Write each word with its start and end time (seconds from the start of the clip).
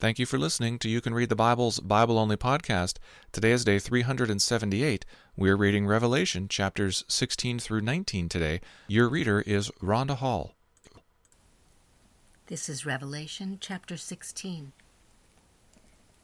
Thank 0.00 0.20
you 0.20 0.26
for 0.26 0.38
listening 0.38 0.78
to 0.78 0.88
You 0.88 1.00
Can 1.00 1.12
Read 1.12 1.28
the 1.28 1.34
Bible's 1.34 1.80
Bible 1.80 2.20
Only 2.20 2.36
podcast. 2.36 2.98
Today 3.32 3.50
is 3.50 3.64
day 3.64 3.80
378. 3.80 5.04
We're 5.36 5.56
reading 5.56 5.88
Revelation 5.88 6.46
chapters 6.46 7.04
16 7.08 7.58
through 7.58 7.80
19 7.80 8.28
today. 8.28 8.60
Your 8.86 9.08
reader 9.08 9.40
is 9.40 9.72
Rhonda 9.82 10.14
Hall. 10.18 10.54
This 12.46 12.68
is 12.68 12.86
Revelation 12.86 13.58
chapter 13.60 13.96
16. 13.96 14.70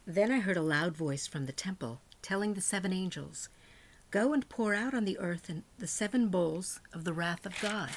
Then 0.07 0.31
I 0.31 0.39
heard 0.39 0.55
a 0.55 0.61
loud 0.61 0.95
voice 0.95 1.27
from 1.27 1.45
the 1.45 1.51
temple 1.51 1.99
telling 2.21 2.53
the 2.53 2.61
seven 2.61 2.93
angels, 2.93 3.49
Go 4.09 4.31
and 4.31 4.47
pour 4.47 4.73
out 4.73 4.93
on 4.93 5.03
the 5.03 5.19
earth 5.19 5.51
the 5.79 5.87
seven 5.87 6.29
bowls 6.29 6.79
of 6.93 7.03
the 7.03 7.11
wrath 7.11 7.45
of 7.45 7.59
God. 7.59 7.89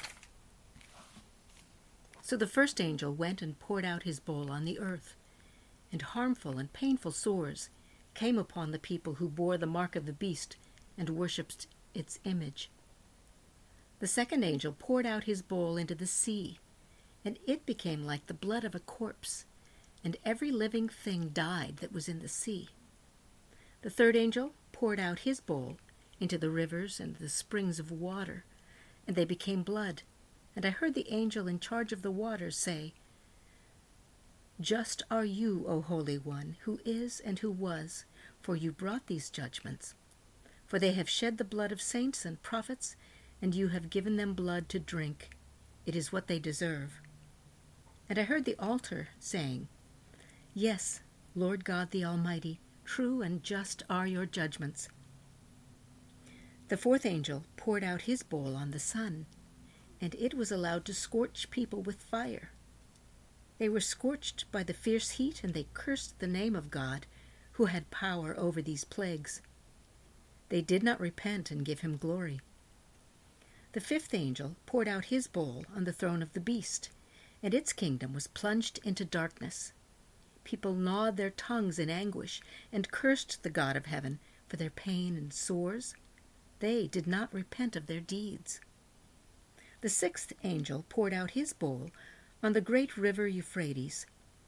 So 2.21 2.35
the 2.35 2.47
first 2.47 2.81
angel 2.81 3.13
went 3.13 3.41
and 3.41 3.57
poured 3.57 3.85
out 3.85 4.03
his 4.03 4.19
bowl 4.19 4.51
on 4.51 4.65
the 4.65 4.77
earth 4.77 5.15
and 5.91 6.01
harmful 6.01 6.57
and 6.57 6.71
painful 6.73 7.11
sores 7.11 7.69
came 8.13 8.37
upon 8.37 8.71
the 8.71 8.79
people 8.79 9.15
who 9.15 9.29
bore 9.29 9.57
the 9.57 9.65
mark 9.65 9.95
of 9.95 10.05
the 10.05 10.13
beast 10.13 10.57
and 10.97 11.09
worshipped 11.09 11.67
its 11.93 12.19
image. 12.25 12.69
The 13.99 14.07
second 14.07 14.43
angel 14.43 14.75
poured 14.77 15.05
out 15.05 15.25
his 15.25 15.41
bowl 15.41 15.77
into 15.77 15.95
the 15.95 16.07
sea, 16.07 16.59
and 17.25 17.37
it 17.45 17.65
became 17.65 18.03
like 18.03 18.27
the 18.27 18.33
blood 18.33 18.63
of 18.63 18.75
a 18.75 18.79
corpse, 18.79 19.45
and 20.03 20.17
every 20.23 20.51
living 20.51 20.87
thing 20.87 21.29
died 21.29 21.77
that 21.77 21.91
was 21.91 22.07
in 22.07 22.19
the 22.19 22.27
sea. 22.27 22.69
The 23.81 23.89
third 23.89 24.15
angel 24.15 24.53
poured 24.71 24.99
out 24.99 25.19
his 25.19 25.39
bowl 25.39 25.77
into 26.19 26.37
the 26.37 26.49
rivers 26.49 26.99
and 26.99 27.15
the 27.15 27.29
springs 27.29 27.79
of 27.79 27.91
water, 27.91 28.45
and 29.07 29.15
they 29.15 29.25
became 29.25 29.63
blood. 29.63 30.03
And 30.55 30.65
I 30.65 30.69
heard 30.69 30.93
the 30.93 31.11
angel 31.11 31.47
in 31.47 31.59
charge 31.59 31.93
of 31.93 32.01
the 32.01 32.11
waters 32.11 32.57
say, 32.57 32.93
just 34.61 35.01
are 35.09 35.23
you, 35.23 35.63
O 35.67 35.81
Holy 35.81 36.17
One, 36.17 36.57
who 36.61 36.79
is 36.83 37.21
and 37.21 37.39
who 37.39 37.49
was, 37.49 38.05
for 38.41 38.57
you 38.57 38.73
brought 38.73 39.07
these 39.07 39.29
judgments. 39.29 39.95
For 40.65 40.79
they 40.79 40.91
have 40.93 41.09
shed 41.09 41.37
the 41.37 41.45
blood 41.45 41.71
of 41.71 41.81
saints 41.81 42.25
and 42.25 42.41
prophets, 42.43 42.97
and 43.41 43.55
you 43.55 43.69
have 43.69 43.89
given 43.89 44.17
them 44.17 44.33
blood 44.33 44.67
to 44.69 44.79
drink. 44.79 45.29
It 45.85 45.95
is 45.95 46.11
what 46.11 46.27
they 46.27 46.39
deserve. 46.39 47.01
And 48.09 48.19
I 48.19 48.23
heard 48.23 48.43
the 48.43 48.59
altar 48.59 49.09
saying, 49.19 49.69
Yes, 50.53 51.01
Lord 51.35 51.63
God 51.63 51.91
the 51.91 52.03
Almighty, 52.03 52.59
true 52.83 53.21
and 53.21 53.41
just 53.41 53.83
are 53.89 54.07
your 54.07 54.25
judgments. 54.25 54.89
The 56.67 56.77
fourth 56.77 57.05
angel 57.05 57.45
poured 57.55 57.83
out 57.83 58.01
his 58.01 58.23
bowl 58.23 58.55
on 58.55 58.71
the 58.71 58.79
sun, 58.79 59.25
and 60.01 60.13
it 60.15 60.33
was 60.33 60.51
allowed 60.51 60.83
to 60.85 60.93
scorch 60.93 61.49
people 61.49 61.81
with 61.81 62.01
fire. 62.01 62.51
They 63.59 63.69
were 63.69 63.81
scorched 63.81 64.49
by 64.51 64.63
the 64.63 64.73
fierce 64.73 65.11
heat, 65.11 65.43
and 65.43 65.53
they 65.53 65.67
cursed 65.73 66.19
the 66.19 66.27
name 66.27 66.55
of 66.55 66.71
God, 66.71 67.05
who 67.53 67.65
had 67.65 67.91
power 67.91 68.33
over 68.39 68.61
these 68.61 68.85
plagues. 68.85 69.41
They 70.47 70.61
did 70.61 70.81
not 70.81 70.99
repent 70.99 71.51
and 71.51 71.65
give 71.65 71.81
him 71.81 71.97
glory. 71.97 72.39
The 73.73 73.81
fifth 73.81 74.13
angel 74.13 74.55
poured 74.65 74.87
out 74.87 75.05
his 75.05 75.27
bowl 75.27 75.65
on 75.75 75.83
the 75.83 75.93
throne 75.93 76.23
of 76.23 76.31
the 76.33 76.39
beast, 76.39 76.89
and 77.43 77.53
its 77.53 77.73
kingdom 77.73 78.13
was 78.13 78.27
plunged 78.27 78.79
into 78.83 79.03
darkness. 79.03 79.73
People 80.45 80.73
gnawed 80.73 81.17
their 81.17 81.29
tongues 81.29 81.77
in 81.77 81.89
anguish 81.89 82.41
and 82.71 82.89
cursed 82.89 83.43
the 83.43 83.49
God 83.49 83.75
of 83.75 83.85
heaven 83.87 84.19
for 84.47 84.55
their 84.55 84.69
pain 84.71 85.17
and 85.17 85.33
sores. 85.33 85.93
They 86.59 86.87
did 86.87 87.07
not 87.07 87.33
repent 87.33 87.75
of 87.75 87.87
their 87.87 87.99
deeds. 87.99 88.61
The 89.81 89.89
sixth 89.89 90.33
angel 90.43 90.85
poured 90.89 91.13
out 91.13 91.31
his 91.31 91.53
bowl 91.53 91.91
on 92.41 92.53
the 92.53 92.61
great 92.61 92.95
river 92.95 93.27
Euphrates, 93.27 94.05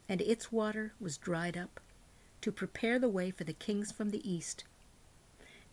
and 0.07 0.21
its 0.21 0.51
water 0.51 0.93
was 0.99 1.17
dried 1.17 1.57
up, 1.57 1.79
to 2.41 2.51
prepare 2.51 2.97
the 2.97 3.09
way 3.09 3.31
for 3.31 3.43
the 3.43 3.53
kings 3.53 3.91
from 3.91 4.09
the 4.09 4.29
east. 4.29 4.63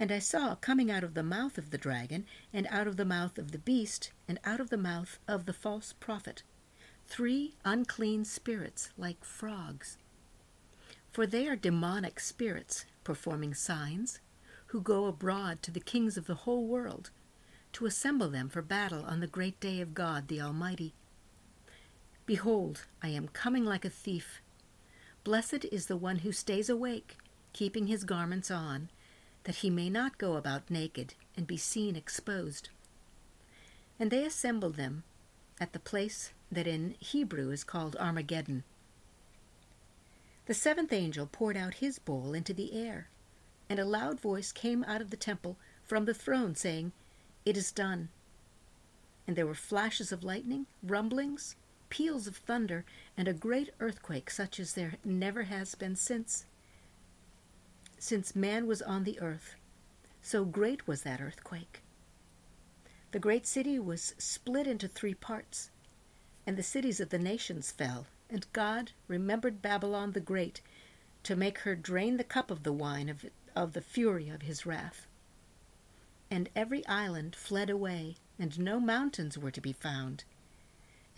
And 0.01 0.13
I 0.13 0.19
saw 0.19 0.55
coming 0.55 0.91
out 0.91 1.05
of 1.05 1.15
the 1.15 1.23
mouth 1.23 1.59
of 1.59 1.71
the 1.71 1.79
dragon, 1.79 2.27
and 2.53 2.67
out 2.71 2.87
of 2.87 2.97
the 2.97 3.05
mouth 3.05 3.39
of 3.39 3.53
the 3.53 3.59
beast, 3.59 4.13
and 4.27 4.39
out 4.45 4.61
of 4.61 4.71
the 4.71 4.77
mouth 4.77 5.19
of 5.27 5.47
the 5.47 5.53
false 5.53 5.93
prophet, 5.93 6.43
three 7.07 7.55
unclean 7.65 8.25
spirits 8.25 8.91
like 8.97 9.25
frogs. 9.25 9.97
For 11.11 11.27
they 11.27 11.49
are 11.49 11.57
demonic 11.57 12.21
spirits, 12.21 12.85
performing 13.03 13.55
signs, 13.55 14.21
who 14.67 14.81
go 14.81 15.07
abroad 15.07 15.63
to 15.63 15.71
the 15.71 15.81
kings 15.81 16.17
of 16.17 16.27
the 16.27 16.35
whole 16.35 16.67
world, 16.67 17.11
to 17.73 17.87
assemble 17.87 18.29
them 18.29 18.49
for 18.49 18.63
battle 18.63 19.05
on 19.05 19.21
the 19.21 19.27
great 19.27 19.59
day 19.59 19.81
of 19.81 19.95
God 19.95 20.29
the 20.29 20.41
Almighty. 20.41 20.95
Behold, 22.29 22.85
I 23.03 23.09
am 23.09 23.29
coming 23.29 23.65
like 23.65 23.87
a 23.87 23.89
thief. 23.89 24.43
Blessed 25.25 25.65
is 25.73 25.87
the 25.87 25.97
one 25.97 26.19
who 26.19 26.31
stays 26.31 26.69
awake, 26.69 27.17
keeping 27.55 27.87
his 27.87 28.05
garments 28.05 28.51
on, 28.51 28.91
that 29.45 29.57
he 29.57 29.71
may 29.71 29.89
not 29.89 30.19
go 30.19 30.35
about 30.35 30.71
naked 30.71 31.15
and 31.39 31.47
be 31.47 31.57
seen 31.57 31.97
exposed. 31.97 32.69
And 33.99 34.11
they 34.11 34.27
assembled 34.27 34.77
them 34.77 35.05
at 35.59 35.73
the 35.73 35.79
place 35.79 36.33
that 36.53 36.67
in 36.67 36.97
Hebrew 36.99 37.51
is 37.51 37.65
called 37.65 37.97
Armageddon. 37.97 38.63
The 40.45 40.53
seventh 40.53 40.93
angel 40.93 41.27
poured 41.33 41.57
out 41.57 41.77
his 41.77 41.99
bowl 41.99 42.35
into 42.35 42.53
the 42.53 42.75
air, 42.75 43.09
and 43.71 43.79
a 43.79 43.87
loud 43.87 44.21
voice 44.21 44.53
came 44.53 44.85
out 44.85 45.01
of 45.01 45.09
the 45.09 45.17
temple 45.17 45.57
from 45.83 46.05
the 46.05 46.13
throne, 46.13 46.55
saying, 46.55 46.93
It 47.47 47.57
is 47.57 47.73
done. 47.73 48.11
And 49.27 49.35
there 49.35 49.47
were 49.47 49.55
flashes 49.55 50.13
of 50.13 50.23
lightning, 50.23 50.67
rumblings, 50.83 51.57
peals 51.91 52.27
of 52.27 52.37
thunder, 52.37 52.85
and 53.17 53.29
a 53.29 53.33
great 53.33 53.71
earthquake 53.81 54.31
such 54.31 54.61
as 54.61 54.75
there 54.75 54.95
never 55.05 55.45
has 55.45 55.75
been 55.75 55.97
since 55.97 56.45
since 57.99 58.37
man 58.37 58.67
was 58.67 58.81
on 58.81 59.05
the 59.05 59.19
earth. 59.21 59.57
So 60.23 60.45
great 60.45 60.87
was 60.87 61.03
that 61.03 61.21
earthquake. 61.21 61.83
The 63.11 63.19
great 63.19 63.47
city 63.47 63.79
was 63.79 64.15
split 64.19 64.67
into 64.67 64.87
three 64.87 65.15
parts, 65.15 65.71
and 66.47 66.57
the 66.57 66.63
cities 66.63 67.01
of 67.01 67.09
the 67.09 67.19
nations 67.19 67.73
fell, 67.73 68.07
and 68.31 68.47
God 68.53 68.93
remembered 69.09 69.63
Babylon 69.63 70.13
the 70.13 70.21
Great 70.21 70.61
to 71.25 71.35
make 71.35 71.59
her 71.59 71.75
drain 71.75 72.19
the 72.19 72.25
cup 72.25 72.51
of 72.51 72.63
the 72.63 72.73
wine 72.73 73.09
of, 73.09 73.25
of 73.57 73.73
the 73.73 73.81
fury 73.81 74.29
of 74.29 74.43
his 74.43 74.65
wrath. 74.65 75.07
And 76.31 76.51
every 76.55 76.87
island 76.87 77.35
fled 77.35 77.71
away, 77.71 78.17
and 78.39 78.59
no 78.59 78.79
mountains 78.79 79.39
were 79.39 79.51
to 79.51 79.61
be 79.61 79.73
found 79.73 80.25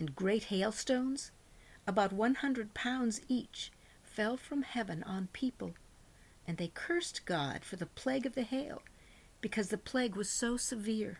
and 0.01 0.15
great 0.15 0.45
hailstones, 0.45 1.31
about 1.85 2.11
one 2.11 2.33
hundred 2.33 2.73
pounds 2.73 3.21
each, 3.27 3.71
fell 4.01 4.35
from 4.35 4.63
heaven 4.63 5.03
on 5.03 5.29
people, 5.31 5.75
and 6.47 6.57
they 6.57 6.71
cursed 6.73 7.23
God 7.25 7.63
for 7.63 7.75
the 7.75 7.85
plague 7.85 8.25
of 8.25 8.33
the 8.33 8.41
hail, 8.41 8.81
because 9.41 9.69
the 9.69 9.77
plague 9.77 10.15
was 10.15 10.27
so 10.27 10.57
severe. 10.57 11.19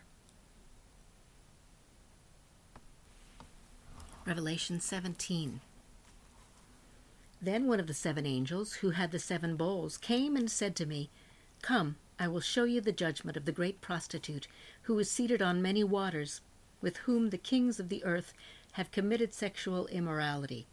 Revelation 4.26 4.80
17. 4.80 5.60
Then 7.40 7.68
one 7.68 7.78
of 7.78 7.86
the 7.86 7.94
seven 7.94 8.26
angels, 8.26 8.74
who 8.74 8.90
had 8.90 9.12
the 9.12 9.20
seven 9.20 9.54
bowls, 9.54 9.96
came 9.96 10.34
and 10.34 10.50
said 10.50 10.74
to 10.74 10.86
me, 10.86 11.08
Come, 11.62 11.94
I 12.18 12.26
will 12.26 12.40
show 12.40 12.64
you 12.64 12.80
the 12.80 12.90
judgment 12.90 13.36
of 13.36 13.44
the 13.44 13.52
great 13.52 13.80
prostitute, 13.80 14.48
who 14.82 14.98
is 14.98 15.08
seated 15.08 15.40
on 15.40 15.62
many 15.62 15.84
waters, 15.84 16.40
with 16.80 16.96
whom 16.98 17.30
the 17.30 17.38
kings 17.38 17.78
of 17.78 17.88
the 17.88 18.04
earth 18.04 18.34
have 18.72 18.90
committed 18.90 19.34
sexual 19.34 19.86
immorality, 19.88 20.66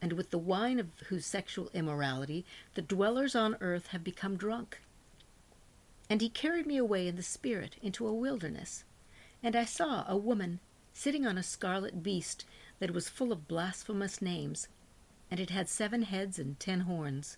and 0.00 0.14
with 0.14 0.30
the 0.30 0.38
wine 0.38 0.80
of 0.80 0.88
whose 1.08 1.26
sexual 1.26 1.68
immorality 1.74 2.46
the 2.74 2.82
dwellers 2.82 3.34
on 3.34 3.56
earth 3.60 3.88
have 3.88 4.02
become 4.02 4.36
drunk. 4.36 4.80
And 6.08 6.20
he 6.20 6.30
carried 6.30 6.66
me 6.66 6.78
away 6.78 7.06
in 7.06 7.16
the 7.16 7.22
spirit 7.22 7.76
into 7.82 8.06
a 8.06 8.14
wilderness, 8.14 8.84
and 9.42 9.54
I 9.54 9.64
saw 9.64 10.04
a 10.08 10.16
woman 10.16 10.60
sitting 10.94 11.26
on 11.26 11.36
a 11.36 11.42
scarlet 11.42 12.02
beast 12.02 12.46
that 12.78 12.92
was 12.92 13.08
full 13.08 13.32
of 13.32 13.46
blasphemous 13.46 14.22
names, 14.22 14.68
and 15.30 15.38
it 15.38 15.50
had 15.50 15.68
seven 15.68 16.02
heads 16.02 16.38
and 16.38 16.58
ten 16.58 16.80
horns. 16.80 17.36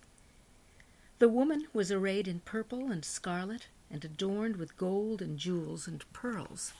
The 1.19 1.29
woman 1.29 1.67
was 1.73 1.91
arrayed 1.91 2.27
in 2.27 2.39
purple 2.39 2.89
and 2.89 3.03
scarlet, 3.03 3.67
and 3.91 4.03
adorned 4.03 4.55
with 4.55 4.77
gold 4.77 5.21
and 5.21 5.37
jewels 5.37 5.87
and 5.87 6.03
pearls 6.13 6.73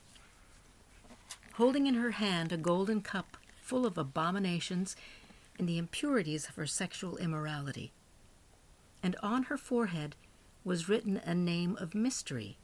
holding 1.54 1.88
in 1.88 1.96
her 1.96 2.12
hand 2.12 2.52
a 2.52 2.58
golden 2.58 3.02
cup 3.02 3.38
full 3.62 3.86
of 3.86 3.98
abominations 3.98 4.96
and 5.58 5.68
the 5.68 5.78
impurities 5.78 6.50
of 6.50 6.56
her 6.56 6.66
sexual 6.66 7.18
immorality. 7.18 7.92
And 9.02 9.16
on 9.22 9.44
her 9.44 9.58
forehead 9.58 10.16
was 10.64 10.90
written 10.90 11.18
a 11.18 11.36
name 11.36 11.78
of 11.80 11.94
mystery 11.94 12.58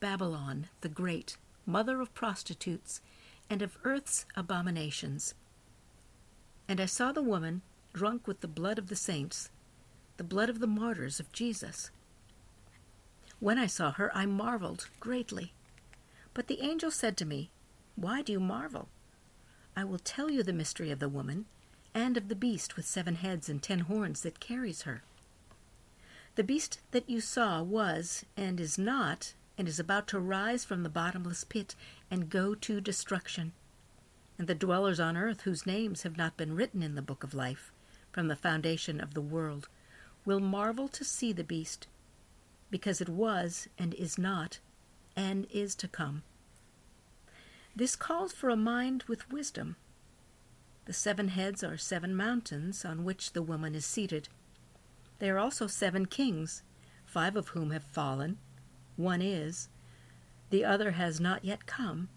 Babylon 0.00 0.68
the 0.80 0.88
Great, 0.88 1.36
mother 1.64 2.00
of 2.00 2.12
prostitutes 2.14 3.00
and 3.48 3.62
of 3.62 3.78
earth's 3.84 4.24
abominations. 4.36 5.34
And 6.68 6.80
I 6.80 6.86
saw 6.86 7.12
the 7.12 7.22
woman 7.22 7.62
drunk 7.92 8.26
with 8.26 8.40
the 8.40 8.48
blood 8.48 8.78
of 8.78 8.88
the 8.88 8.96
saints, 8.96 9.50
the 10.16 10.24
blood 10.24 10.48
of 10.48 10.60
the 10.60 10.66
martyrs 10.66 11.20
of 11.20 11.32
Jesus. 11.32 11.90
When 13.40 13.58
I 13.58 13.66
saw 13.66 13.92
her, 13.92 14.10
I 14.16 14.26
marveled 14.26 14.88
greatly. 15.00 15.52
But 16.34 16.46
the 16.46 16.60
angel 16.62 16.90
said 16.90 17.16
to 17.18 17.24
me, 17.24 17.50
why 17.96 18.22
do 18.22 18.32
you 18.32 18.40
marvel? 18.40 18.88
I 19.76 19.84
will 19.84 19.98
tell 19.98 20.30
you 20.30 20.42
the 20.42 20.52
mystery 20.52 20.90
of 20.90 20.98
the 20.98 21.08
woman 21.08 21.46
and 21.94 22.16
of 22.16 22.28
the 22.28 22.34
beast 22.34 22.76
with 22.76 22.86
seven 22.86 23.16
heads 23.16 23.48
and 23.48 23.62
ten 23.62 23.80
horns 23.80 24.22
that 24.22 24.40
carries 24.40 24.82
her. 24.82 25.02
The 26.34 26.44
beast 26.44 26.80
that 26.92 27.08
you 27.08 27.20
saw 27.20 27.62
was, 27.62 28.24
and 28.36 28.58
is 28.58 28.78
not, 28.78 29.34
and 29.58 29.68
is 29.68 29.78
about 29.78 30.06
to 30.08 30.18
rise 30.18 30.64
from 30.64 30.82
the 30.82 30.88
bottomless 30.88 31.44
pit 31.44 31.74
and 32.10 32.30
go 32.30 32.54
to 32.54 32.80
destruction. 32.80 33.52
And 34.38 34.48
the 34.48 34.54
dwellers 34.54 34.98
on 34.98 35.16
earth, 35.16 35.42
whose 35.42 35.66
names 35.66 36.02
have 36.02 36.16
not 36.16 36.38
been 36.38 36.56
written 36.56 36.82
in 36.82 36.94
the 36.94 37.02
book 37.02 37.22
of 37.22 37.34
life 37.34 37.70
from 38.10 38.28
the 38.28 38.36
foundation 38.36 39.00
of 39.00 39.12
the 39.12 39.20
world, 39.20 39.68
will 40.24 40.40
marvel 40.40 40.88
to 40.88 41.04
see 41.04 41.32
the 41.32 41.44
beast, 41.44 41.86
because 42.70 43.02
it 43.02 43.08
was, 43.08 43.68
and 43.78 43.92
is 43.94 44.16
not, 44.16 44.58
and 45.14 45.46
is 45.50 45.74
to 45.74 45.88
come. 45.88 46.22
This 47.74 47.96
calls 47.96 48.32
for 48.32 48.50
a 48.50 48.56
mind 48.56 49.04
with 49.08 49.30
wisdom. 49.30 49.76
The 50.84 50.92
seven 50.92 51.28
heads 51.28 51.64
are 51.64 51.78
seven 51.78 52.14
mountains 52.14 52.84
on 52.84 53.04
which 53.04 53.32
the 53.32 53.42
woman 53.42 53.74
is 53.74 53.86
seated. 53.86 54.28
They 55.20 55.30
are 55.30 55.38
also 55.38 55.66
seven 55.66 56.06
kings, 56.06 56.62
five 57.04 57.36
of 57.36 57.48
whom 57.48 57.70
have 57.70 57.84
fallen. 57.84 58.38
One 58.96 59.22
is. 59.22 59.68
The 60.50 60.64
other 60.64 60.92
has 60.92 61.18
not 61.18 61.44
yet 61.44 61.64
come, 61.64 62.08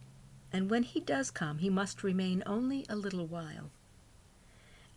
and 0.52 0.69
when 0.69 0.84
he 0.84 1.00
does 1.00 1.31
come, 1.31 1.60
he 1.60 1.69
must 1.69 2.04
remain 2.04 2.44
only 2.46 2.86
a 2.90 2.96
little 2.96 3.25
while. 3.25 3.72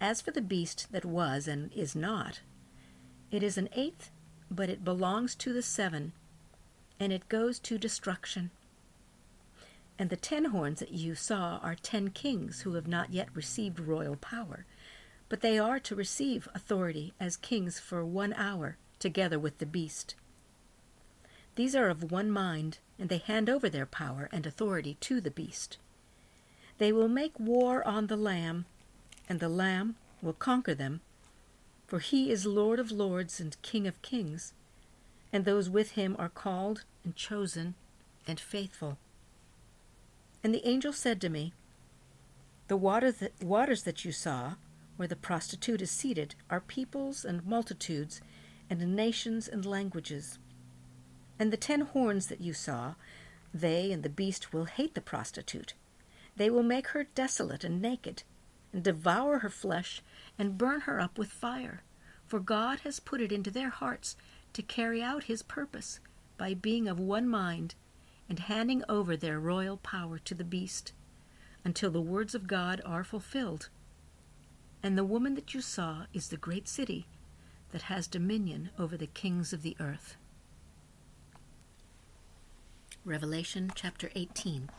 As 0.01 0.21
for 0.21 0.33
the 0.33 0.41
beast 0.41 0.89
that 0.91 1.05
was 1.05 1.47
and 1.47 1.73
is 1.73 1.95
not, 1.95 2.41
it 3.31 3.43
is 3.43 3.59
an 3.59 3.69
eighth, 3.75 4.11
but 4.51 4.71
it 4.71 4.85
belongs 4.85 5.35
to 5.37 5.53
the 5.53 5.63
seven, 5.63 6.13
and 6.99 7.13
it 7.13 7.29
goes 7.29 7.59
to 7.61 7.79
destruction. 7.79 8.51
And 9.99 10.11
the 10.11 10.17
ten 10.17 10.47
horns 10.47 10.79
that 10.79 10.93
you 10.93 11.15
saw 11.15 11.59
are 11.59 11.75
ten 11.75 12.11
kings 12.11 12.61
who 12.61 12.75
have 12.75 12.87
not 12.87 13.13
yet 13.13 13.35
received 13.35 13.81
royal 13.81 14.17
power, 14.17 14.65
but 15.29 15.41
they 15.41 15.59
are 15.59 15.81
to 15.81 15.97
receive 15.97 16.49
authority 16.55 17.13
as 17.19 17.37
kings 17.37 17.81
for 17.81 18.05
one 18.05 18.33
hour, 18.35 18.77
together 18.99 19.39
with 19.39 19.59
the 19.59 19.67
beast. 19.67 20.15
These 21.57 21.75
are 21.75 21.89
of 21.89 22.13
one 22.13 22.31
mind, 22.31 22.79
and 22.99 23.09
they 23.09 23.19
hand 23.19 23.51
over 23.51 23.69
their 23.69 23.87
power 23.87 24.29
and 24.33 24.47
authority 24.47 24.97
to 25.01 25.21
the 25.21 25.31
beast. 25.31 25.79
They 26.79 26.93
will 26.93 27.09
make 27.09 27.39
war 27.41 27.87
on 27.87 28.07
the 28.07 28.17
Lamb, 28.17 28.67
and 29.29 29.41
the 29.41 29.49
Lamb 29.49 29.97
will 30.23 30.33
conquer 30.33 30.75
them, 30.75 31.01
for 31.89 31.99
he 31.99 32.31
is 32.31 32.47
Lord 32.47 32.79
of 32.79 32.93
lords 32.93 33.41
and 33.41 33.61
King 33.63 33.89
of 33.89 34.01
kings, 34.03 34.53
and 35.33 35.45
those 35.45 35.69
with 35.69 35.93
him 35.93 36.15
are 36.19 36.29
called 36.29 36.85
and 37.05 37.17
chosen 37.17 37.75
and 38.27 38.39
faithful. 38.39 38.99
And 40.43 40.55
the 40.55 40.67
angel 40.67 40.93
said 40.93 41.21
to 41.21 41.29
me, 41.29 41.53
The 42.69 42.77
water 42.77 43.11
that, 43.11 43.43
waters 43.43 43.83
that 43.83 44.05
you 44.05 44.13
saw, 44.13 44.55
where 44.97 45.09
the 45.09 45.17
prostitute 45.17 45.83
is 45.83 45.91
seated, 45.91 46.35
are 46.51 46.61
peoples 46.61 47.25
and 47.25 47.45
multitudes, 47.45 48.21
and 48.71 48.95
nations 48.95 49.49
and 49.49 49.65
languages. 49.65 50.39
And 51.39 51.53
the 51.53 51.57
ten 51.57 51.83
horns 51.83 52.27
that 52.27 52.41
you 52.41 52.53
saw, 52.53 52.95
they 53.55 53.93
and 53.93 54.03
the 54.03 54.09
beast 54.09 54.53
will 54.53 54.67
hate 54.67 54.95
the 54.95 55.01
prostitute. 55.01 55.75
They 56.37 56.51
will 56.51 56.63
make 56.63 56.89
her 56.89 57.05
desolate 57.05 57.65
and 57.65 57.81
naked, 57.81 58.23
and 58.73 58.83
devour 58.83 59.41
her 59.41 59.51
flesh, 59.51 60.03
and 60.39 60.59
burn 60.59 60.83
her 60.83 61.01
up 61.01 61.19
with 61.19 61.31
fire. 61.31 61.83
For 62.27 62.41
God 62.41 62.81
has 62.81 63.01
put 63.01 63.21
it 63.21 63.33
into 63.33 63.51
their 63.51 63.71
hearts 63.71 64.17
to 64.53 64.63
carry 64.63 65.03
out 65.03 65.25
his 65.25 65.43
purpose 65.43 66.01
by 66.37 66.55
being 66.55 66.87
of 66.87 67.01
one 67.01 67.29
mind 67.29 67.75
and 68.29 68.41
handing 68.41 68.83
over 68.89 69.17
their 69.17 69.41
royal 69.41 69.77
power 69.79 70.19
to 70.19 70.35
the 70.35 70.45
beast 70.45 70.93
until 71.65 71.91
the 71.91 72.01
words 72.01 72.35
of 72.35 72.47
God 72.47 72.81
are 72.85 73.05
fulfilled. 73.05 73.69
And 74.83 74.97
the 74.97 75.05
woman 75.05 75.35
that 75.35 75.55
you 75.55 75.61
saw 75.61 76.05
is 76.13 76.29
the 76.29 76.37
great 76.37 76.69
city 76.69 77.07
that 77.73 77.83
has 77.83 78.07
dominion 78.07 78.71
over 78.79 78.97
the 78.97 79.07
kings 79.07 79.53
of 79.53 79.63
the 79.63 79.77
earth. 79.81 80.17
Revelation 83.05 83.71
chapter 83.75 84.11
18. 84.15 84.71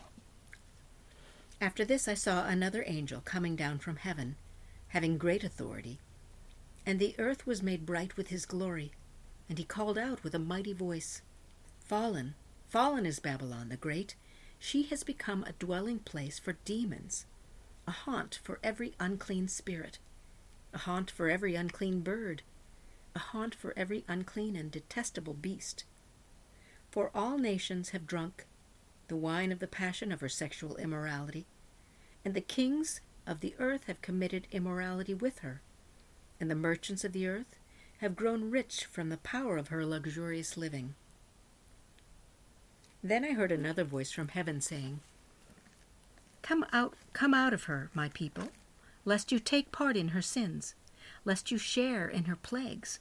After 1.61 1.83
this 1.83 2.07
I 2.07 2.13
saw 2.13 2.45
another 2.45 2.83
angel 2.87 3.21
coming 3.21 3.55
down 3.55 3.79
from 3.79 3.97
heaven, 3.97 4.35
having 4.89 5.17
great 5.17 5.43
authority, 5.43 5.99
and 6.85 6.99
the 6.99 7.15
earth 7.17 7.45
was 7.45 7.61
made 7.61 7.85
bright 7.85 8.15
with 8.17 8.29
his 8.29 8.45
glory. 8.45 8.91
And 9.49 9.57
he 9.57 9.63
called 9.63 9.97
out 9.97 10.23
with 10.23 10.33
a 10.35 10.39
mighty 10.39 10.73
voice 10.73 11.21
Fallen, 11.79 12.35
fallen 12.69 13.03
is 13.03 13.19
Babylon 13.19 13.69
the 13.69 13.77
Great. 13.77 14.13
She 14.59 14.83
has 14.83 15.03
become 15.03 15.43
a 15.43 15.53
dwelling 15.53 15.99
place 15.99 16.37
for 16.37 16.53
demons, 16.65 17.25
a 17.87 17.91
haunt 17.91 18.39
for 18.43 18.59
every 18.63 18.93
unclean 18.99 19.47
spirit, 19.47 19.97
a 20.71 20.79
haunt 20.79 21.09
for 21.09 21.29
every 21.29 21.55
unclean 21.55 22.01
bird, 22.01 22.43
a 23.15 23.19
haunt 23.19 23.55
for 23.55 23.73
every 23.75 24.03
unclean 24.07 24.55
and 24.55 24.69
detestable 24.69 25.33
beast. 25.33 25.83
For 26.91 27.09
all 27.15 27.39
nations 27.39 27.89
have 27.89 28.05
drunk 28.05 28.45
the 29.07 29.15
wine 29.15 29.51
of 29.51 29.57
the 29.57 29.67
passion 29.67 30.11
of 30.11 30.21
her 30.21 30.29
sexual 30.29 30.75
immorality, 30.77 31.47
and 32.23 32.35
the 32.35 32.41
kings 32.41 33.01
of 33.25 33.39
the 33.39 33.55
earth 33.57 33.85
have 33.85 34.03
committed 34.03 34.47
immorality 34.51 35.15
with 35.15 35.39
her, 35.39 35.61
and 36.39 36.51
the 36.51 36.55
merchants 36.55 37.03
of 37.03 37.13
the 37.13 37.25
earth 37.25 37.55
have 37.97 38.15
grown 38.15 38.51
rich 38.51 38.85
from 38.85 39.09
the 39.09 39.17
power 39.17 39.57
of 39.57 39.69
her 39.69 39.83
luxurious 39.83 40.55
living. 40.55 40.93
Then 43.03 43.23
I 43.23 43.31
heard 43.31 43.51
another 43.51 43.83
voice 43.83 44.11
from 44.11 44.29
heaven 44.29 44.59
saying, 44.59 44.99
Come 46.41 46.65
out, 46.73 46.95
come 47.13 47.33
out 47.33 47.53
of 47.53 47.65
her, 47.65 47.89
my 47.93 48.09
people, 48.09 48.49
lest 49.05 49.31
you 49.31 49.39
take 49.39 49.71
part 49.71 49.95
in 49.95 50.09
her 50.09 50.21
sins, 50.21 50.75
lest 51.23 51.51
you 51.51 51.57
share 51.57 52.07
in 52.07 52.25
her 52.25 52.35
plagues. 52.35 52.99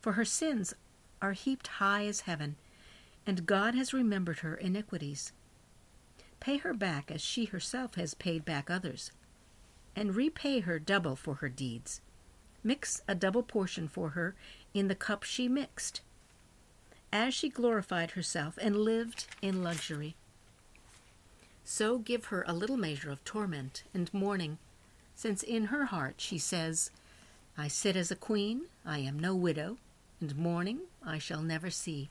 For 0.00 0.12
her 0.12 0.24
sins 0.24 0.74
are 1.20 1.32
heaped 1.32 1.66
high 1.66 2.06
as 2.06 2.20
heaven, 2.20 2.56
and 3.26 3.46
God 3.46 3.74
has 3.74 3.92
remembered 3.92 4.38
her 4.40 4.54
iniquities. 4.54 5.32
Pay 6.40 6.58
her 6.58 6.74
back 6.74 7.10
as 7.10 7.20
she 7.20 7.46
herself 7.46 7.94
has 7.96 8.14
paid 8.14 8.44
back 8.44 8.70
others, 8.70 9.10
and 9.96 10.16
repay 10.16 10.60
her 10.60 10.78
double 10.78 11.16
for 11.16 11.36
her 11.36 11.48
deeds. 11.48 12.00
Mix 12.62 13.02
a 13.06 13.14
double 13.14 13.42
portion 13.42 13.88
for 13.88 14.10
her 14.10 14.34
in 14.72 14.88
the 14.88 14.94
cup 14.94 15.22
she 15.22 15.48
mixed, 15.48 16.00
as 17.14 17.32
she 17.32 17.48
glorified 17.48 18.10
herself 18.10 18.58
and 18.60 18.76
lived 18.76 19.28
in 19.40 19.62
luxury. 19.62 20.16
So 21.64 21.98
give 21.98 22.26
her 22.26 22.44
a 22.46 22.52
little 22.52 22.76
measure 22.76 23.10
of 23.10 23.24
torment 23.24 23.84
and 23.94 24.12
mourning, 24.12 24.58
since 25.14 25.44
in 25.44 25.66
her 25.66 25.84
heart 25.86 26.16
she 26.18 26.38
says, 26.38 26.90
I 27.56 27.68
sit 27.68 27.94
as 27.94 28.10
a 28.10 28.16
queen, 28.16 28.62
I 28.84 28.98
am 28.98 29.16
no 29.16 29.32
widow, 29.36 29.78
and 30.20 30.36
mourning 30.36 30.80
I 31.06 31.18
shall 31.18 31.40
never 31.40 31.70
see. 31.70 32.10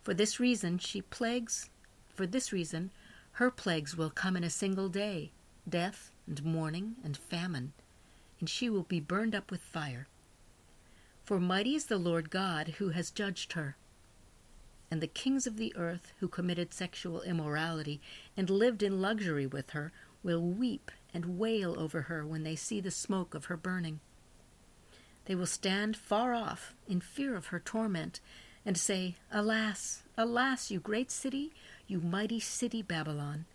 For 0.00 0.14
this 0.14 0.38
reason 0.38 0.78
she 0.78 1.02
plagues, 1.02 1.68
for 2.14 2.24
this 2.24 2.52
reason 2.52 2.92
her 3.32 3.50
plagues 3.50 3.96
will 3.96 4.10
come 4.10 4.36
in 4.36 4.44
a 4.44 4.50
single 4.50 4.88
day 4.88 5.32
death 5.68 6.12
and 6.28 6.44
mourning 6.44 6.94
and 7.02 7.16
famine, 7.16 7.72
and 8.38 8.48
she 8.48 8.70
will 8.70 8.84
be 8.84 9.00
burned 9.00 9.34
up 9.34 9.50
with 9.50 9.60
fire. 9.60 10.06
For 11.32 11.40
mighty 11.40 11.74
is 11.74 11.86
the 11.86 11.96
Lord 11.96 12.28
God 12.28 12.74
who 12.76 12.90
has 12.90 13.10
judged 13.10 13.54
her. 13.54 13.78
And 14.90 15.00
the 15.00 15.06
kings 15.06 15.46
of 15.46 15.56
the 15.56 15.74
earth 15.76 16.12
who 16.20 16.28
committed 16.28 16.74
sexual 16.74 17.22
immorality 17.22 18.02
and 18.36 18.50
lived 18.50 18.82
in 18.82 19.00
luxury 19.00 19.46
with 19.46 19.70
her 19.70 19.92
will 20.22 20.42
weep 20.42 20.90
and 21.14 21.38
wail 21.38 21.74
over 21.80 22.02
her 22.02 22.26
when 22.26 22.42
they 22.42 22.54
see 22.54 22.82
the 22.82 22.90
smoke 22.90 23.34
of 23.34 23.46
her 23.46 23.56
burning. 23.56 24.00
They 25.24 25.34
will 25.34 25.46
stand 25.46 25.96
far 25.96 26.34
off 26.34 26.74
in 26.86 27.00
fear 27.00 27.34
of 27.34 27.46
her 27.46 27.60
torment 27.60 28.20
and 28.66 28.76
say, 28.76 29.14
Alas, 29.32 30.02
alas, 30.18 30.70
you 30.70 30.80
great 30.80 31.10
city, 31.10 31.54
you 31.86 31.98
mighty 31.98 32.40
city 32.40 32.82
Babylon, 32.82 33.46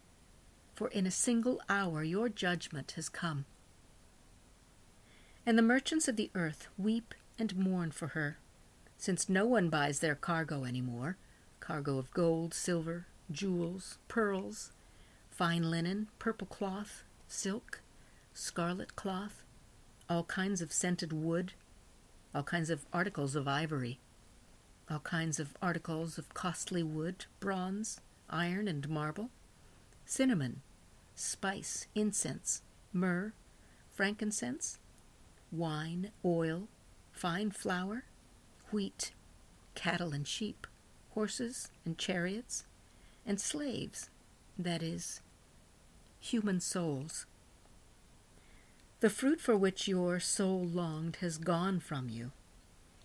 for 0.74 0.88
in 0.88 1.06
a 1.06 1.12
single 1.12 1.62
hour 1.70 2.04
your 2.04 2.28
judgment 2.28 2.94
has 2.96 3.08
come. 3.08 3.46
And 5.46 5.60
the 5.60 5.62
merchants 5.62 6.08
of 6.08 6.16
the 6.16 6.32
earth 6.34 6.70
weep 6.76 7.14
and 7.40 7.56
mourn 7.56 7.92
for 7.92 8.08
her, 8.08 8.38
since 8.98 9.30
no 9.30 9.46
one 9.46 9.70
buys 9.70 10.00
their 10.00 10.16
cargo 10.16 10.64
any 10.64 10.82
more 10.82 11.18
cargo 11.60 11.98
of 11.98 12.12
gold, 12.12 12.54
silver, 12.54 13.08
jewels, 13.30 13.98
pearls, 14.08 14.72
fine 15.30 15.70
linen, 15.70 16.08
purple 16.18 16.48
cloth, 16.48 17.04
silk, 17.28 17.82
scarlet 18.34 18.96
cloth, 18.96 19.44
all 20.10 20.24
kinds 20.24 20.62
of 20.62 20.72
scented 20.72 21.12
wood, 21.12 21.54
all 22.34 22.44
kinds 22.44 22.70
of 22.70 22.86
articles 22.94 23.36
of 23.36 23.48
ivory, 23.48 24.00
all 24.90 25.00
kinds 25.00 25.40
of 25.40 25.58
articles 25.62 26.18
of 26.18 26.34
costly 26.34 26.84
wood, 26.84 27.26
bronze, 27.40 28.00
iron, 28.30 28.68
and 28.68 28.88
marble, 28.88 29.30
cinnamon, 30.06 30.62
spice, 31.16 31.88
incense, 31.96 32.62
myrrh, 32.94 33.34
frankincense, 33.94 34.80
wine, 35.52 36.12
oil, 36.24 36.68
fine 37.18 37.50
flour, 37.50 38.04
wheat, 38.72 39.12
cattle 39.74 40.14
and 40.14 40.28
sheep, 40.28 40.68
horses 41.12 41.72
and 41.84 41.98
chariots, 41.98 42.66
and 43.26 43.42
slaves, 43.42 44.10
that 44.58 44.84
is, 44.84 45.22
human 46.20 46.60
souls. 46.60 47.26
The 49.00 49.10
fruit 49.10 49.42
for 49.42 49.58
which 49.58 49.88
your 49.88 50.20
soul 50.20 50.64
longed 50.64 51.18
has 51.18 51.40
gone 51.40 51.80
from 51.80 52.08
you, 52.08 52.32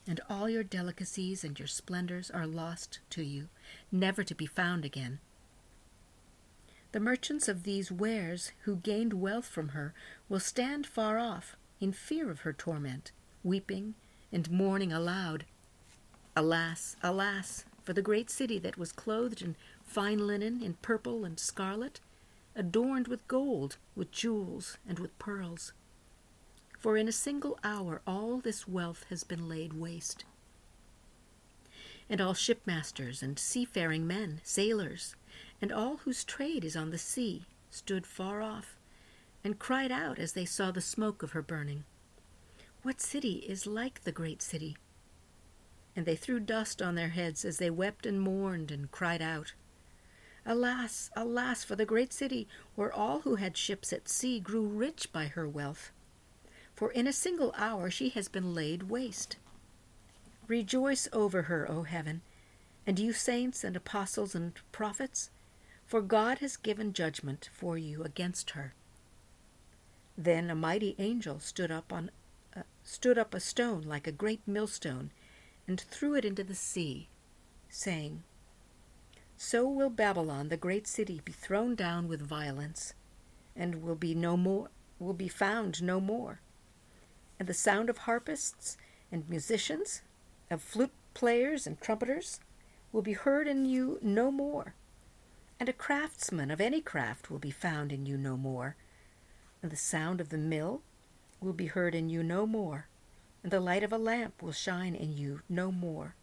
and 0.07 0.21
all 0.28 0.49
your 0.49 0.62
delicacies 0.62 1.42
and 1.42 1.59
your 1.59 1.69
splendors 1.69 2.31
are 2.31 2.47
lost 2.47 2.99
to 3.11 3.23
you, 3.23 3.49
never 3.90 4.25
to 4.25 4.35
be 4.35 4.47
found 4.47 4.85
again. 4.85 5.21
The 6.92 7.00
merchants 7.00 7.49
of 7.49 7.62
these 7.62 7.90
wares 7.90 8.52
who 8.64 8.76
gained 8.76 9.14
wealth 9.14 9.47
from 9.47 9.71
her 9.71 9.95
will 10.28 10.40
stand 10.40 10.87
far 10.87 11.19
off, 11.19 11.57
in 11.81 11.92
fear 11.92 12.31
of 12.31 12.40
her 12.40 12.52
torment, 12.52 13.11
weeping 13.45 13.95
and 14.33 14.51
mourning 14.51 14.93
aloud. 14.93 15.45
Alas, 16.37 16.97
alas, 17.03 17.65
for 17.83 17.93
the 17.93 18.03
great 18.03 18.31
city 18.31 18.59
that 18.59 18.79
was 18.79 18.93
clothed 18.93 19.43
in 19.43 19.57
fine 19.85 20.27
linen, 20.27 20.63
in 20.63 20.75
purple 20.75 21.25
and 21.25 21.39
scarlet, 21.39 22.01
adorned 22.55 23.09
with 23.09 23.27
gold, 23.29 23.77
with 23.97 24.11
jewels, 24.11 24.79
and 24.89 24.99
with 24.99 25.19
pearls. 25.19 25.73
For 26.79 26.97
in 26.97 27.09
a 27.09 27.13
single 27.13 27.59
hour 27.63 28.01
all 28.07 28.39
this 28.39 28.67
wealth 28.67 29.05
has 29.11 29.25
been 29.25 29.49
laid 29.49 29.73
waste. 29.73 30.25
And 32.09 32.21
all 32.21 32.35
shipmasters 32.35 33.23
and 33.23 33.39
seafaring 33.39 34.07
men, 34.07 34.41
sailors, 34.43 35.15
and 35.61 35.73
all 35.73 35.99
whose 35.99 36.25
trade 36.25 36.65
is 36.65 36.77
on 36.77 36.91
the 36.91 36.99
sea 36.99 37.45
stood 37.71 38.07
far 38.07 38.43
off, 38.43 38.77
and 39.45 39.59
cried 39.59 39.91
out 39.91 40.19
as 40.19 40.33
they 40.33 40.45
saw 40.45 40.71
the 40.71 40.81
smoke 40.81 41.23
of 41.23 41.33
her 41.33 41.43
burning, 41.43 41.85
What 42.83 43.01
city 43.01 43.45
is 43.47 43.67
like 43.67 44.03
the 44.03 44.11
great 44.11 44.43
city? 44.43 44.77
And 45.95 46.05
they 46.05 46.17
threw 46.17 46.41
dust 46.41 46.83
on 46.83 46.97
their 46.97 47.11
heads 47.11 47.45
as 47.45 47.59
they 47.59 47.71
wept 47.71 48.07
and 48.07 48.21
mourned 48.21 48.73
and 48.73 48.91
cried 48.91 49.23
out, 49.23 49.53
Alas, 50.45 51.09
alas, 51.15 51.62
for 51.62 51.77
the 51.77 51.87
great 51.87 52.12
city, 52.12 52.49
where 52.75 52.93
all 52.93 53.21
who 53.21 53.37
had 53.37 53.57
ships 53.57 53.93
at 53.93 54.09
sea 54.09 54.41
grew 54.41 54.67
rich 54.67 55.12
by 55.12 55.27
her 55.27 55.49
wealth. 55.49 55.93
For 56.75 56.91
in 56.91 57.07
a 57.07 57.12
single 57.12 57.55
hour 57.57 57.89
she 57.89 58.09
has 58.11 58.27
been 58.27 58.53
laid 58.53 58.85
waste. 58.85 59.37
Rejoice 60.49 61.09
over 61.12 61.43
her, 61.43 61.71
O 61.71 61.85
heaven, 61.85 62.23
and 62.85 62.99
you 62.99 63.12
saints 63.12 63.62
and 63.62 63.77
apostles 63.77 64.35
and 64.35 64.55
prophets, 64.73 65.31
for 65.87 66.03
God 66.03 66.39
has 66.39 66.57
given 66.57 66.93
judgment 66.93 67.49
for 67.53 67.79
you 67.79 68.03
against 68.03 68.51
her. 68.51 68.75
Then 70.19 70.51
a 70.51 70.57
mighty 70.57 70.97
angel 70.99 71.39
stood 71.39 71.71
up 71.71 71.93
on 71.93 72.11
stood 72.82 73.18
up 73.18 73.35
a 73.35 73.40
stone 73.40 73.82
like 73.82 74.06
a 74.06 74.12
great 74.12 74.40
millstone 74.47 75.11
and 75.66 75.80
threw 75.80 76.14
it 76.14 76.25
into 76.25 76.44
the 76.44 76.54
sea, 76.54 77.09
saying, 77.68 78.23
So 79.37 79.68
will 79.68 79.90
Babylon 79.90 80.49
the 80.49 80.56
great 80.56 80.87
city 80.87 81.21
be 81.25 81.32
thrown 81.32 81.75
down 81.75 82.09
with 82.09 82.21
violence, 82.21 82.94
and 83.54 83.82
will 83.82 83.97
be 83.97 84.14
no 84.14 84.37
more 84.37 84.68
will 84.99 85.14
be 85.14 85.28
found 85.28 85.82
no 85.82 86.00
more. 86.00 86.40
And 87.38 87.49
the 87.49 87.54
sound 87.54 87.90
of 87.90 87.99
harpists 87.99 88.76
and 89.11 89.28
musicians, 89.28 90.02
of 90.50 90.62
flute 90.62 90.92
players 91.12 91.66
and 91.66 91.80
trumpeters, 91.80 92.38
will 92.92 93.02
be 93.02 93.14
heard 93.14 93.49
in 93.49 93.64
you 93.64 93.99
no 94.00 94.30
more 94.30 94.75
and 95.62 95.68
a 95.68 95.73
craftsman 95.73 96.50
of 96.50 96.61
any 96.61 96.80
craft 96.80 97.30
will 97.30 97.38
be 97.38 97.52
found 97.52 97.92
in 97.92 98.04
you 98.04 98.16
no 98.16 98.37
more. 98.37 98.75
And 99.62 99.71
the 99.71 99.76
sound 99.76 100.21
of 100.21 100.30
the 100.30 100.37
mill 100.37 100.82
will 101.43 101.53
be 101.53 101.67
heard 101.67 101.95
in 101.95 102.09
you 102.09 102.23
no 102.23 102.47
more, 102.47 102.87
and 103.43 103.53
the 103.53 103.61
light 103.61 103.83
of 103.83 103.93
a 103.93 103.99
lamp 103.99 104.43
will 104.43 104.53
shine 104.53 104.95
in 104.95 105.17
you 105.17 105.41
no 105.49 105.73
more. 105.73 106.15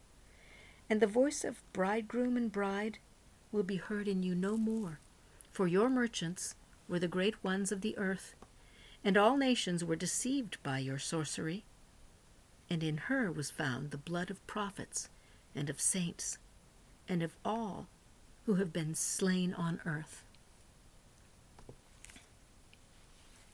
And 0.89 1.01
the 1.01 1.07
voice 1.07 1.43
of 1.43 1.61
bridegroom 1.73 2.37
and 2.37 2.51
bride 2.51 2.99
will 3.51 3.63
be 3.63 3.77
heard 3.77 4.07
in 4.07 4.23
you 4.23 4.35
no 4.35 4.57
more. 4.57 4.99
For 5.51 5.67
your 5.67 5.89
merchants 5.89 6.55
were 6.87 6.99
the 6.99 7.07
great 7.07 7.43
ones 7.43 7.71
of 7.71 7.81
the 7.81 7.97
earth, 7.97 8.35
and 9.03 9.17
all 9.17 9.37
nations 9.37 9.83
were 9.83 9.95
deceived 9.95 10.57
by 10.63 10.79
your 10.79 10.99
sorcery. 10.99 11.65
And 12.69 12.83
in 12.83 12.97
her 12.97 13.31
was 13.31 13.51
found 13.51 13.91
the 13.91 13.97
blood 13.97 14.29
of 14.29 14.45
prophets 14.47 15.09
and 15.55 15.69
of 15.69 15.81
saints, 15.81 16.37
and 17.07 17.23
of 17.23 17.35
all 17.43 17.87
who 18.45 18.55
have 18.55 18.71
been 18.71 18.95
slain 18.95 19.53
on 19.53 19.81
earth. 19.85 20.23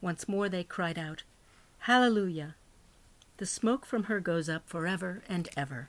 Once 0.00 0.28
more 0.28 0.48
they 0.48 0.64
cried 0.64 0.98
out, 0.98 1.22
Hallelujah! 1.80 2.54
The 3.36 3.46
smoke 3.46 3.86
from 3.86 4.04
her 4.04 4.20
goes 4.20 4.48
up 4.48 4.68
forever 4.68 5.22
and 5.28 5.48
ever. 5.56 5.88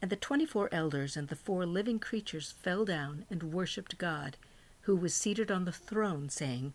And 0.00 0.10
the 0.10 0.16
twenty 0.16 0.46
four 0.46 0.68
elders 0.72 1.16
and 1.16 1.28
the 1.28 1.36
four 1.36 1.66
living 1.66 1.98
creatures 1.98 2.52
fell 2.52 2.84
down 2.84 3.24
and 3.30 3.52
worshipped 3.52 3.98
God, 3.98 4.36
who 4.82 4.94
was 4.94 5.14
seated 5.14 5.50
on 5.50 5.64
the 5.64 5.72
throne, 5.72 6.28
saying, 6.28 6.74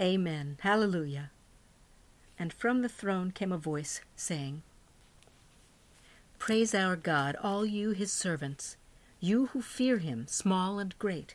Amen, 0.00 0.56
Hallelujah. 0.60 1.30
And 2.38 2.52
from 2.52 2.82
the 2.82 2.88
throne 2.88 3.30
came 3.30 3.52
a 3.52 3.58
voice, 3.58 4.00
saying, 4.16 4.62
Praise 6.38 6.74
our 6.74 6.96
God, 6.96 7.36
all 7.42 7.66
you 7.66 7.90
his 7.90 8.10
servants 8.10 8.76
you 9.20 9.46
who 9.48 9.60
fear 9.60 9.98
him, 9.98 10.26
small 10.26 10.78
and 10.78 10.98
great. 10.98 11.34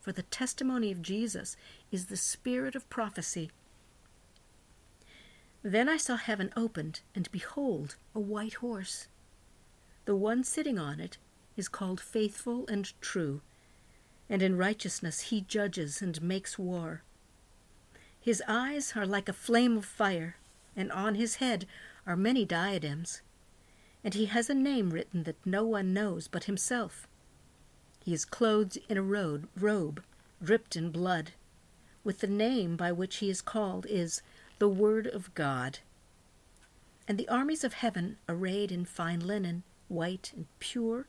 for 0.00 0.12
the 0.12 0.22
testimony 0.22 0.90
of 0.90 1.02
Jesus 1.02 1.56
is 1.92 2.06
the 2.06 2.16
spirit 2.16 2.74
of 2.74 2.88
prophecy. 2.90 3.50
Then 5.62 5.88
I 5.88 5.98
saw 5.98 6.16
heaven 6.16 6.50
opened, 6.56 7.00
and 7.14 7.30
behold, 7.30 7.96
a 8.14 8.20
white 8.20 8.54
horse. 8.54 9.08
The 10.06 10.16
one 10.16 10.42
sitting 10.42 10.78
on 10.78 11.00
it 11.00 11.18
is 11.56 11.68
called 11.68 12.00
Faithful 12.00 12.66
and 12.68 12.92
True, 13.02 13.42
and 14.28 14.42
in 14.42 14.56
righteousness 14.56 15.20
he 15.20 15.42
judges 15.42 16.00
and 16.00 16.22
makes 16.22 16.58
war. 16.58 17.02
His 18.18 18.42
eyes 18.48 18.94
are 18.96 19.06
like 19.06 19.28
a 19.28 19.34
flame 19.34 19.76
of 19.76 19.84
fire, 19.84 20.36
and 20.74 20.90
on 20.92 21.16
his 21.16 21.36
head 21.36 21.66
are 22.06 22.16
many 22.16 22.44
diadems. 22.44 23.20
And 24.02 24.14
he 24.14 24.26
has 24.26 24.48
a 24.48 24.54
name 24.54 24.90
written 24.90 25.24
that 25.24 25.44
no 25.44 25.64
one 25.64 25.92
knows 25.92 26.26
but 26.28 26.44
himself. 26.44 27.06
He 28.02 28.14
is 28.14 28.24
clothed 28.24 28.78
in 28.88 28.96
a 28.96 29.02
robe, 29.02 29.48
robe 29.56 30.02
dripped 30.42 30.74
in 30.74 30.90
blood, 30.90 31.32
with 32.02 32.20
the 32.20 32.26
name 32.26 32.76
by 32.76 32.92
which 32.92 33.16
he 33.16 33.28
is 33.28 33.42
called 33.42 33.84
is 33.86 34.22
the 34.58 34.70
Word 34.70 35.06
of 35.06 35.34
God. 35.34 35.80
And 37.06 37.18
the 37.18 37.28
armies 37.28 37.62
of 37.62 37.74
heaven, 37.74 38.16
arrayed 38.26 38.72
in 38.72 38.86
fine 38.86 39.20
linen, 39.20 39.64
white 39.88 40.32
and 40.34 40.46
pure, 40.60 41.06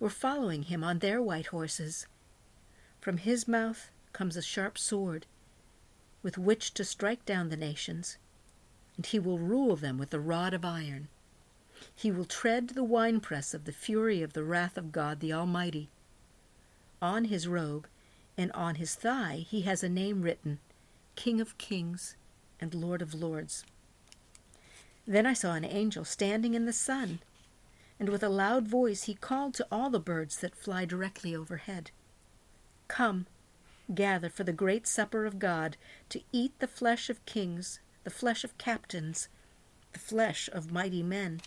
were 0.00 0.10
following 0.10 0.64
him 0.64 0.82
on 0.82 0.98
their 0.98 1.22
white 1.22 1.46
horses. 1.46 2.06
From 3.00 3.18
his 3.18 3.46
mouth 3.46 3.90
comes 4.12 4.36
a 4.36 4.42
sharp 4.42 4.76
sword, 4.76 5.26
with 6.22 6.36
which 6.36 6.74
to 6.74 6.84
strike 6.84 7.24
down 7.24 7.48
the 7.48 7.56
nations, 7.56 8.16
and 8.96 9.06
he 9.06 9.20
will 9.20 9.38
rule 9.38 9.76
them 9.76 9.98
with 9.98 10.12
a 10.12 10.20
rod 10.20 10.52
of 10.52 10.64
iron. 10.64 11.08
He 11.94 12.10
will 12.10 12.24
tread 12.24 12.70
the 12.70 12.82
winepress 12.82 13.54
of 13.54 13.66
the 13.66 13.72
fury 13.72 14.22
of 14.22 14.32
the 14.32 14.42
wrath 14.42 14.76
of 14.76 14.90
God 14.90 15.20
the 15.20 15.32
Almighty. 15.32 15.90
On 17.04 17.26
his 17.26 17.46
robe 17.46 17.86
and 18.34 18.50
on 18.52 18.76
his 18.76 18.94
thigh 18.94 19.44
he 19.46 19.60
has 19.60 19.84
a 19.84 19.90
name 19.90 20.22
written 20.22 20.58
King 21.16 21.38
of 21.38 21.58
Kings 21.58 22.16
and 22.58 22.72
Lord 22.72 23.02
of 23.02 23.12
Lords. 23.12 23.66
Then 25.06 25.26
I 25.26 25.34
saw 25.34 25.52
an 25.52 25.66
angel 25.66 26.06
standing 26.06 26.54
in 26.54 26.64
the 26.64 26.72
sun, 26.72 27.18
and 28.00 28.08
with 28.08 28.22
a 28.22 28.30
loud 28.30 28.66
voice 28.66 29.02
he 29.02 29.12
called 29.12 29.52
to 29.52 29.66
all 29.70 29.90
the 29.90 30.00
birds 30.00 30.38
that 30.38 30.56
fly 30.56 30.86
directly 30.86 31.36
overhead 31.36 31.90
Come, 32.88 33.26
gather 33.94 34.30
for 34.30 34.44
the 34.44 34.54
great 34.54 34.86
supper 34.86 35.26
of 35.26 35.38
God, 35.38 35.76
to 36.08 36.22
eat 36.32 36.58
the 36.58 36.66
flesh 36.66 37.10
of 37.10 37.26
kings, 37.26 37.80
the 38.04 38.08
flesh 38.08 38.44
of 38.44 38.56
captains, 38.56 39.28
the 39.92 39.98
flesh 39.98 40.48
of 40.54 40.72
mighty 40.72 41.02
men, 41.02 41.42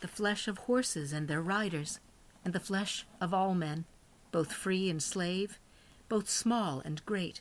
the 0.00 0.08
flesh 0.08 0.48
of 0.48 0.58
horses 0.58 1.12
and 1.12 1.28
their 1.28 1.40
riders, 1.40 2.00
and 2.44 2.52
the 2.52 2.58
flesh 2.58 3.06
of 3.20 3.32
all 3.32 3.54
men, 3.54 3.84
both 4.32 4.52
free 4.52 4.90
and 4.90 5.02
slave, 5.02 5.58
both 6.08 6.28
small 6.28 6.80
and 6.80 7.04
great. 7.06 7.40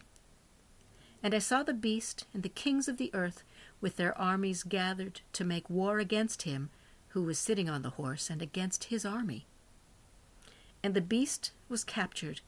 And 1.24 1.34
I 1.34 1.40
saw 1.40 1.64
the 1.64 1.74
beast 1.74 2.26
and 2.34 2.44
the 2.44 2.50
kings 2.50 2.88
of 2.88 2.98
the 2.98 3.10
earth 3.14 3.44
with 3.80 3.96
their 3.96 4.18
armies 4.18 4.64
gathered 4.64 5.22
to 5.34 5.44
make 5.44 5.70
war 5.70 6.00
against 6.00 6.44
him 6.44 6.70
who 7.10 7.24
was 7.24 7.40
sitting 7.40 7.70
on 7.70 7.82
the 7.82 7.92
horse 7.92 8.30
and 8.30 8.42
against 8.42 8.86
his 8.86 9.06
army. 9.06 9.46
And 10.84 10.94
the 10.94 11.02
beast 11.02 11.52
was 11.68 11.84
captured, 11.84 12.42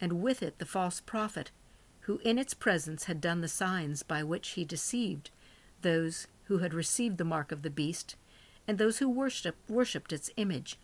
and 0.00 0.22
with 0.22 0.42
it 0.42 0.58
the 0.58 0.66
false 0.66 1.00
prophet, 1.00 1.50
who 2.00 2.18
in 2.18 2.38
its 2.38 2.54
presence 2.54 3.04
had 3.04 3.20
done 3.20 3.40
the 3.40 3.48
signs 3.48 4.02
by 4.02 4.22
which 4.22 4.50
he 4.50 4.64
deceived 4.64 5.30
those 5.82 6.26
who 6.44 6.58
had 6.58 6.74
received 6.74 7.18
the 7.18 7.24
mark 7.24 7.52
of 7.52 7.62
the 7.62 7.70
beast 7.70 8.16
and 8.66 8.78
those 8.78 8.98
who 8.98 9.08
worshipped, 9.08 10.12
its 10.12 10.30
image. 10.36 10.78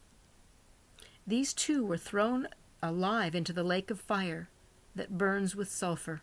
These 1.26 1.52
two 1.52 1.84
were 1.84 1.98
thrown 1.98 2.48
alive 2.84 3.34
into 3.34 3.52
the 3.52 3.64
lake 3.64 3.90
of 3.90 4.00
fire 4.00 4.48
that 4.94 5.18
burns 5.18 5.56
with 5.56 5.70
sulphur, 5.70 6.20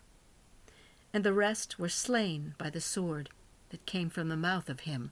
and 1.12 1.24
the 1.24 1.32
rest 1.32 1.78
were 1.78 1.88
slain 1.88 2.54
by 2.56 2.70
the 2.70 2.80
sword 2.80 3.28
that 3.70 3.84
came 3.84 4.08
from 4.08 4.28
the 4.28 4.36
mouth 4.36 4.68
of 4.68 4.80
him 4.80 5.10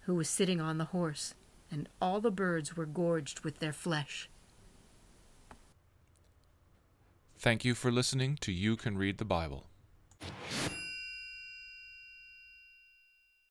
who 0.00 0.14
was 0.14 0.28
sitting 0.28 0.60
on 0.60 0.78
the 0.78 0.86
horse, 0.86 1.34
and 1.70 1.88
all 2.00 2.20
the 2.20 2.30
birds 2.30 2.76
were 2.76 2.86
gorged 2.86 3.40
with 3.40 3.58
their 3.58 3.72
flesh. 3.72 4.28
Thank 7.38 7.64
you 7.64 7.74
for 7.74 7.90
listening 7.90 8.36
to 8.42 8.52
You 8.52 8.76
Can 8.76 8.98
Read 8.98 9.18
the 9.18 9.24
Bible. 9.24 9.69